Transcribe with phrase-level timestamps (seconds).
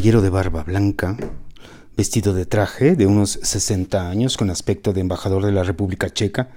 [0.00, 1.14] caballero de barba blanca,
[1.94, 6.48] vestido de traje, de unos sesenta años, con aspecto de embajador de la República Checa,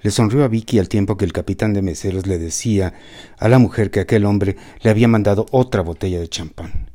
[0.00, 2.94] le sonrió a Vicky al tiempo que el capitán de meseros le decía
[3.36, 6.90] a la mujer que aquel hombre le había mandado otra botella de champán.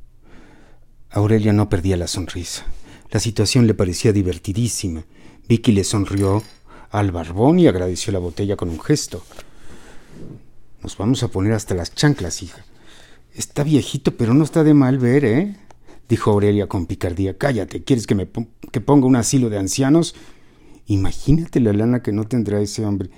[1.12, 2.66] Aurelia no perdía la sonrisa.
[3.12, 5.06] La situación le parecía divertidísima.
[5.48, 6.42] Vicky le sonrió
[6.90, 9.24] al barbón y agradeció la botella con un gesto.
[10.82, 12.66] Nos vamos a poner hasta las chanclas, hija.
[13.36, 15.56] Está viejito, pero no está de mal ver, ¿eh?
[16.10, 17.38] Dijo Aurelia con picardía.
[17.38, 18.28] Cállate, ¿quieres que me
[18.72, 20.16] que ponga un asilo de ancianos?
[20.88, 23.10] Imagínate la lana que no tendrá ese hombre.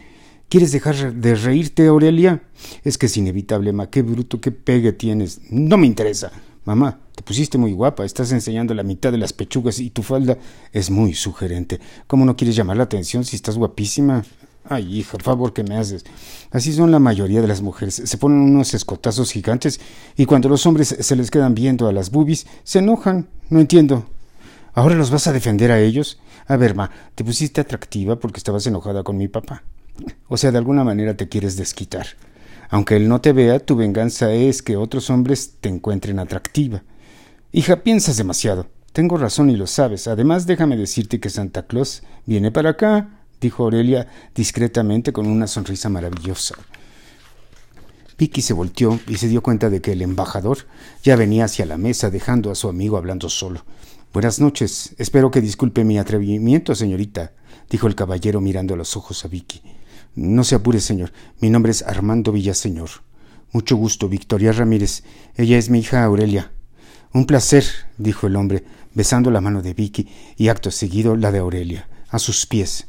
[0.49, 2.43] ¿Quieres dejar de reírte, Aurelia?
[2.83, 3.89] Es que es inevitable, ma.
[3.89, 5.41] Qué bruto, qué pegue tienes.
[5.49, 6.31] No me interesa.
[6.65, 10.37] Mamá, te pusiste muy guapa, estás enseñando la mitad de las pechugas y tu falda
[10.71, 11.79] es muy sugerente.
[12.07, 14.23] ¿Cómo no quieres llamar la atención si estás guapísima?
[14.67, 16.03] Ay, hija, favor que me haces.
[16.51, 18.01] Así son la mayoría de las mujeres.
[18.03, 19.79] Se ponen unos escotazos gigantes
[20.17, 23.27] y cuando los hombres se les quedan viendo a las bubis, se enojan.
[23.49, 24.05] No entiendo.
[24.73, 26.19] ¿Ahora los vas a defender a ellos?
[26.47, 29.63] A ver, ma, te pusiste atractiva porque estabas enojada con mi papá.
[30.27, 32.07] O sea, de alguna manera te quieres desquitar.
[32.69, 36.83] Aunque él no te vea, tu venganza es que otros hombres te encuentren atractiva.
[37.51, 38.67] Hija, piensas demasiado.
[38.91, 40.07] Tengo razón y lo sabes.
[40.07, 45.89] Además, déjame decirte que Santa Claus viene para acá dijo Aurelia discretamente con una sonrisa
[45.89, 46.55] maravillosa.
[48.17, 50.59] Vicky se volteó y se dio cuenta de que el embajador
[51.03, 53.65] ya venía hacia la mesa dejando a su amigo hablando solo.
[54.13, 54.95] Buenas noches.
[54.97, 57.33] Espero que disculpe mi atrevimiento, señorita,
[57.69, 59.61] dijo el caballero mirando a los ojos a Vicky.
[60.15, 61.11] No se apure, señor.
[61.41, 62.89] Mi nombre es Armando Villaseñor.
[63.51, 65.03] Mucho gusto, Victoria Ramírez.
[65.35, 66.53] Ella es mi hija Aurelia.
[67.13, 67.65] Un placer,
[67.97, 72.19] dijo el hombre, besando la mano de Vicky y acto seguido la de Aurelia, a
[72.19, 72.87] sus pies.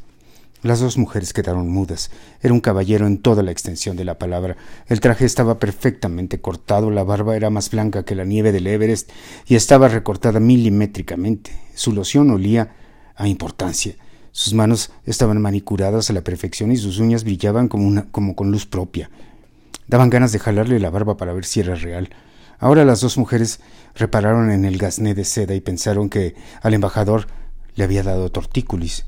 [0.62, 2.10] Las dos mujeres quedaron mudas.
[2.40, 4.56] Era un caballero en toda la extensión de la palabra.
[4.86, 9.10] El traje estaba perfectamente cortado, la barba era más blanca que la nieve del Everest
[9.46, 11.52] y estaba recortada milimétricamente.
[11.74, 12.74] Su loción olía
[13.16, 13.96] a importancia.
[14.32, 18.66] Sus manos estaban manicuradas a la perfección y sus uñas brillaban como, como con luz
[18.66, 19.10] propia.
[19.88, 22.10] Daban ganas de jalarle la barba para ver si era real.
[22.58, 23.60] Ahora las dos mujeres
[23.94, 27.26] repararon en el gasné de seda y pensaron que al embajador
[27.74, 29.04] le había dado tortícolis.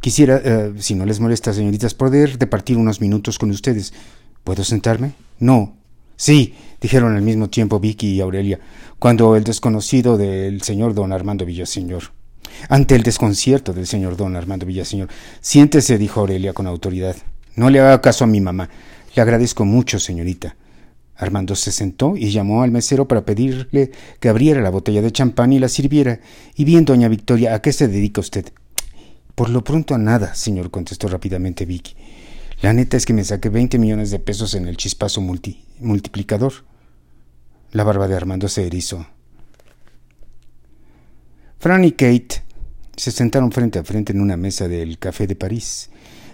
[0.00, 3.92] Quisiera, eh, si no les molesta, señoritas, poder departir unos minutos con ustedes.
[4.44, 5.12] ¿Puedo sentarme?
[5.38, 5.76] No.
[6.16, 8.58] Sí, dijeron al mismo tiempo Vicky y Aurelia,
[8.98, 12.04] cuando el desconocido del señor don Armando Villaseñor.
[12.68, 15.08] Ante el desconcierto del señor don Armando Villaseñor.
[15.40, 17.16] Siéntese, dijo Aurelia con autoridad.
[17.54, 18.68] No le haga caso a mi mamá.
[19.14, 20.56] Le agradezco mucho, señorita.
[21.16, 23.90] Armando se sentó y llamó al mesero para pedirle
[24.20, 26.20] que abriera la botella de champán y la sirviera.
[26.54, 28.52] Y bien, doña Victoria, ¿a qué se dedica usted?
[29.36, 31.94] Por lo pronto a nada, señor, contestó rápidamente Vicky.
[32.62, 36.54] La neta es que me saqué 20 millones de pesos en el chispazo multiplicador.
[37.70, 39.06] La barba de Armando se erizó.
[41.58, 42.42] Fran y Kate
[42.96, 45.90] se sentaron frente a frente en una mesa del Café de París,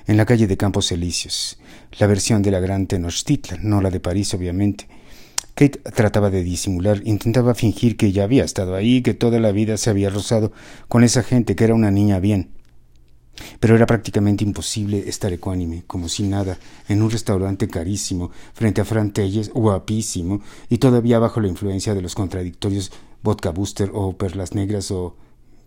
[0.07, 1.59] en la calle de Campos Elíseos,
[1.99, 4.87] la versión de la gran Tenochtitlan, no la de París, obviamente.
[5.57, 9.77] Kate trataba de disimular, intentaba fingir que ya había estado ahí, que toda la vida
[9.77, 10.53] se había rozado
[10.87, 12.62] con esa gente, que era una niña bien.
[13.61, 18.85] Pero era prácticamente imposible estar ecuánime, como si nada, en un restaurante carísimo, frente a
[18.85, 24.55] Fran Telles, guapísimo, y todavía bajo la influencia de los contradictorios vodka booster o perlas
[24.55, 25.17] negras o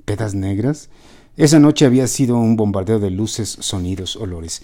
[0.05, 0.89] pedas negras.
[1.37, 4.61] Esa noche había sido un bombardeo de luces, sonidos, olores.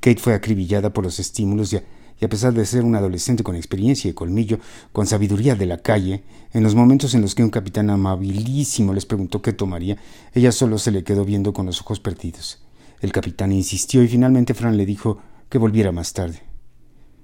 [0.00, 1.80] Kate fue acribillada por los estímulos y
[2.20, 4.58] y a pesar de ser un adolescente con experiencia y colmillo,
[4.92, 9.06] con sabiduría de la calle, en los momentos en los que un capitán amabilísimo les
[9.06, 9.96] preguntó qué tomaría,
[10.34, 12.62] ella solo se le quedó viendo con los ojos perdidos.
[13.00, 15.18] El capitán insistió y finalmente Fran le dijo
[15.48, 16.42] que volviera más tarde.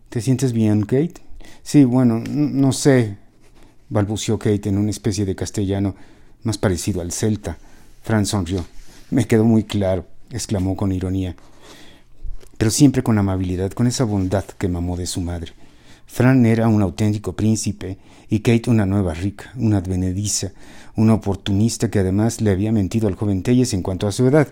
[0.09, 1.23] ¿Te sientes bien, Kate?
[1.63, 3.19] Sí, bueno, no sé,
[3.89, 5.95] balbució Kate en una especie de castellano
[6.43, 7.59] más parecido al celta.
[8.03, 8.65] Fran sonrió.
[9.11, 11.37] Me quedó muy claro, exclamó con ironía
[12.59, 15.53] pero siempre con amabilidad, con esa bondad que mamó de su madre.
[16.07, 17.99] Fran era un auténtico príncipe
[18.29, 20.53] y Kate una nueva rica, una advenediza,
[20.97, 24.49] una oportunista que además le había mentido al joven Telles en cuanto a su edad.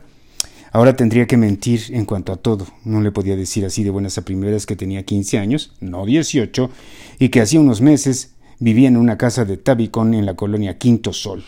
[0.72, 2.66] Ahora tendría que mentir en cuanto a todo.
[2.84, 6.70] No le podía decir así de buenas a primeras que tenía quince años, no dieciocho,
[7.18, 11.12] y que hacía unos meses vivía en una casa de Tabicón en la colonia Quinto
[11.12, 11.44] Sol,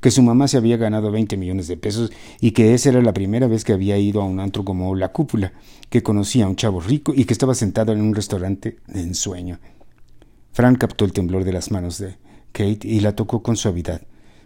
[0.00, 3.12] que su mamá se había ganado veinte millones de pesos y que esa era la
[3.12, 5.52] primera vez que había ido a un antro como La Cúpula,
[5.90, 9.58] que conocía a un chavo rico y que estaba sentado en un restaurante de ensueño.
[10.52, 12.16] Frank captó el temblor de las manos de
[12.52, 14.02] Kate y la tocó con suavidad,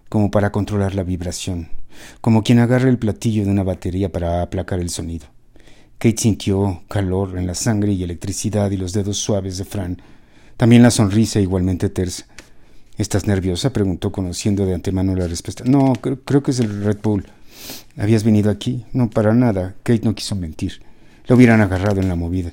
[0.09, 1.69] como para controlar la vibración,
[2.21, 5.27] como quien agarra el platillo de una batería para aplacar el sonido.
[5.99, 10.01] Kate sintió calor en la sangre y electricidad y los dedos suaves de Fran
[10.57, 12.27] también la sonrisa igualmente tersa.
[12.99, 13.73] ¿Estás nerviosa?
[13.73, 15.65] preguntó, conociendo de antemano la respuesta.
[15.67, 17.27] No, creo, que es el Red Bull.
[17.99, 18.87] ¿Habías venido aquí?
[18.93, 19.75] No, para nada.
[19.83, 20.81] Kate no quiso mentir.
[21.27, 22.53] Lo hubieran agarrado en la movida.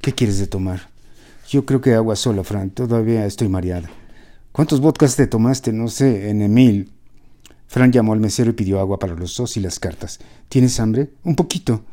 [0.00, 0.88] ¿Qué quieres de tomar?
[1.48, 2.70] Yo creo que agua sola, Fran.
[2.70, 3.88] Todavía estoy mareada.
[4.50, 5.72] ¿Cuántos vodkas te tomaste?
[5.72, 6.90] No sé, en Emil.
[7.68, 10.18] Fran llamó al mesero y pidió agua para los dos y las cartas.
[10.48, 11.10] ¿Tienes hambre?
[11.22, 11.84] Un poquito.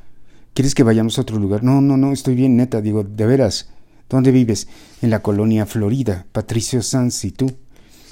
[0.53, 1.63] ¿Quieres que vayamos a otro lugar?
[1.63, 2.81] No, no, no, estoy bien, neta.
[2.81, 3.69] Digo, de veras.
[4.11, 4.67] ¿Dónde vives?
[5.01, 6.25] En la colonia Florida.
[6.33, 7.49] Patricio Sanz y tú.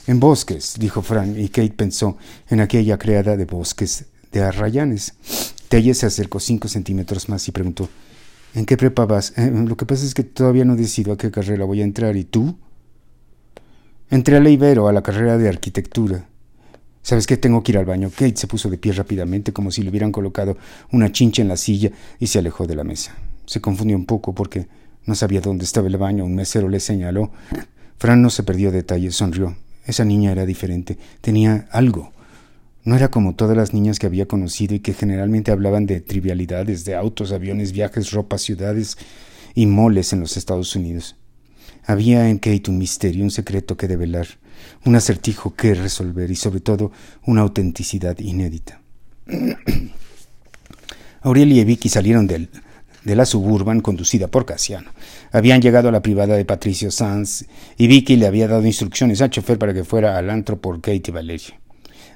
[0.07, 2.17] En bosques, dijo Fran, y Kate pensó
[2.47, 5.13] en aquella creada de bosques de arrayanes.
[5.67, 7.89] Telle se acercó cinco centímetros más y preguntó
[8.55, 9.37] ¿En qué prepa vas?
[9.37, 12.15] Eh, lo que pasa es que todavía no decido a qué carrera voy a entrar.
[12.15, 12.57] ¿Y tú?
[14.09, 16.29] Entré a la Ibero, a la carrera de arquitectura.
[17.01, 17.35] ¿Sabes qué?
[17.35, 18.09] Tengo que ir al baño.
[18.09, 20.57] Kate se puso de pie rápidamente, como si le hubieran colocado
[20.93, 23.17] una chincha en la silla, y se alejó de la mesa.
[23.45, 24.78] Se confundió un poco porque
[25.09, 26.23] no sabía dónde estaba el baño.
[26.23, 27.31] Un mesero le señaló.
[27.97, 29.57] Fran no se perdió detalles, sonrió.
[29.85, 30.99] Esa niña era diferente.
[31.19, 32.13] Tenía algo.
[32.83, 36.85] No era como todas las niñas que había conocido y que generalmente hablaban de trivialidades,
[36.85, 38.97] de autos, aviones, viajes, ropa, ciudades
[39.55, 41.15] y moles en los Estados Unidos.
[41.85, 44.27] Había en Kate un misterio, un secreto que develar,
[44.85, 46.91] un acertijo que resolver y sobre todo
[47.25, 48.79] una autenticidad inédita.
[51.21, 52.49] Aurelia y Vicky salieron del
[53.03, 54.91] de la suburban conducida por Casiano.
[55.31, 57.45] Habían llegado a la privada de Patricio Sanz
[57.77, 61.03] y Vicky le había dado instrucciones al chofer para que fuera al antro por Kate
[61.07, 61.59] y Valeria.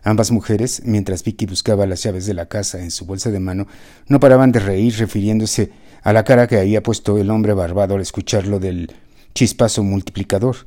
[0.04, 3.68] Ambas mujeres, mientras Vicky buscaba las llaves de la casa en su bolsa de mano,
[4.08, 5.72] no paraban de reír refiriéndose
[6.04, 8.92] a la cara que había puesto el hombre barbado al escucharlo del
[9.34, 10.58] chispazo multiplicador,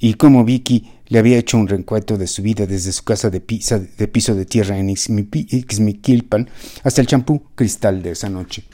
[0.00, 3.40] y cómo Vicky le había hecho un reencuentro de su vida desde su casa de,
[3.40, 6.50] de piso de tierra en Ixmiquilpan
[6.82, 8.64] hasta el champú cristal de esa noche.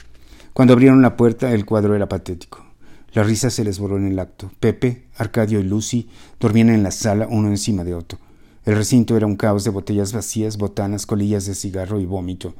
[0.53, 2.65] Cuando abrieron la puerta, el cuadro era patético.
[3.13, 4.51] La risa se les borró en el acto.
[4.59, 6.09] Pepe, Arcadio y Lucy
[6.39, 8.19] dormían en la sala uno encima de otro.
[8.63, 12.53] El recinto era un caos de botellas vacías, botanas, colillas de cigarro y vómito.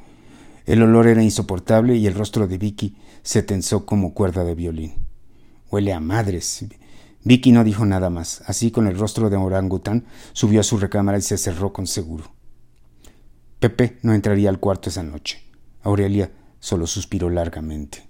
[0.66, 4.94] El olor era insoportable y el rostro de Vicky se tensó como cuerda de violín.
[5.70, 6.66] Huele a madres.
[7.24, 8.42] Vicky no dijo nada más.
[8.48, 12.26] Así, con el rostro de orangután, subió a su recámara y se cerró con seguro.
[13.60, 15.42] Pepe no entraría al cuarto esa noche.
[15.84, 18.08] Aurelia Solo suspiró largamente.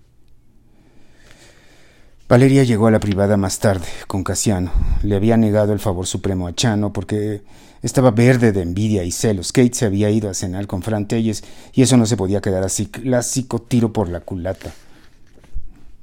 [2.30, 4.72] Valeria llegó a la privada más tarde, con Casiano.
[5.04, 7.42] Le había negado el favor supremo a Chano porque
[7.82, 9.52] estaba verde de envidia y celos.
[9.52, 11.44] Kate se había ido a cenar con Fran Telles
[11.74, 14.72] y eso no se podía quedar así, clásico tiro por la culata.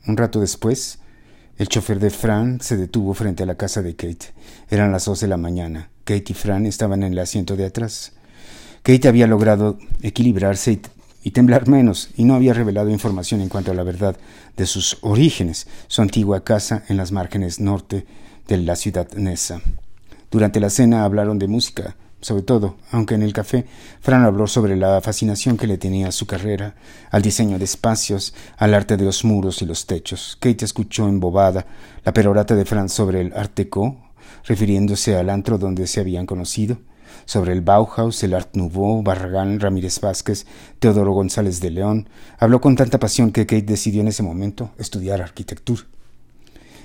[0.06, 0.99] Un rato después,
[1.59, 4.33] el chofer de Fran se detuvo frente a la casa de Kate.
[4.71, 5.91] Eran las dos de la mañana.
[6.05, 8.12] Kate y Fran estaban en el asiento de atrás.
[8.83, 10.81] Kate había logrado equilibrarse y
[11.23, 14.17] y temblar menos, y no había revelado información en cuanto a la verdad
[14.56, 18.06] de sus orígenes, su antigua casa en las márgenes norte
[18.47, 19.61] de la ciudad Nessa.
[20.31, 23.67] Durante la cena hablaron de música, sobre todo, aunque en el café
[24.00, 26.75] Fran habló sobre la fascinación que le tenía su carrera,
[27.11, 30.37] al diseño de espacios, al arte de los muros y los techos.
[30.41, 31.67] Kate escuchó embobada
[32.05, 33.59] la perorata de Fran sobre el Art
[34.44, 36.79] refiriéndose al antro donde se habían conocido,
[37.25, 40.47] sobre el Bauhaus, el Art Nouveau, Barragán, Ramírez Vázquez,
[40.79, 42.09] Teodoro González de León.
[42.39, 45.83] Habló con tanta pasión que Kate decidió en ese momento estudiar arquitectura.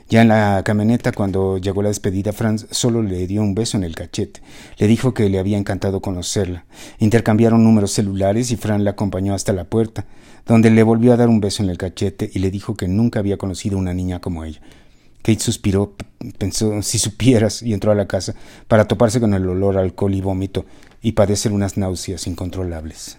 [0.10, 3.84] Ya en la camioneta, cuando llegó la despedida, Franz solo le dio un beso en
[3.84, 4.42] el cachete.
[4.78, 6.66] Le dijo que le había encantado conocerla.
[7.00, 10.06] Intercambiaron números celulares y Franz la acompañó hasta la puerta,
[10.46, 13.20] donde le volvió a dar un beso en el cachete y le dijo que nunca
[13.20, 14.60] había conocido una niña como ella.
[15.24, 15.96] Kate suspiró,
[16.38, 18.36] pensó si supieras, y entró a la casa
[18.68, 20.65] para toparse con el olor a alcohol y vómito
[21.01, 23.18] y padecer unas náuseas incontrolables.